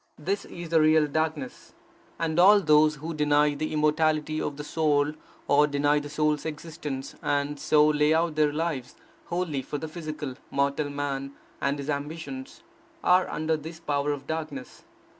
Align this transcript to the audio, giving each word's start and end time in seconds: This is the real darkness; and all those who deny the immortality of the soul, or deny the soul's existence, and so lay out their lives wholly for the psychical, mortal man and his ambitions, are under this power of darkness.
This 0.17 0.45
is 0.45 0.69
the 0.69 0.81
real 0.81 1.05
darkness; 1.05 1.73
and 2.17 2.39
all 2.39 2.59
those 2.59 2.95
who 2.95 3.13
deny 3.13 3.53
the 3.53 3.71
immortality 3.71 4.41
of 4.41 4.57
the 4.57 4.63
soul, 4.63 5.13
or 5.47 5.67
deny 5.67 5.99
the 5.99 6.09
soul's 6.09 6.43
existence, 6.43 7.13
and 7.21 7.59
so 7.59 7.85
lay 7.85 8.11
out 8.11 8.33
their 8.33 8.51
lives 8.51 8.95
wholly 9.25 9.61
for 9.61 9.77
the 9.77 9.87
psychical, 9.87 10.33
mortal 10.49 10.89
man 10.89 11.33
and 11.61 11.77
his 11.77 11.91
ambitions, 11.91 12.63
are 13.03 13.29
under 13.29 13.55
this 13.55 13.79
power 13.79 14.11
of 14.11 14.25
darkness. 14.25 14.81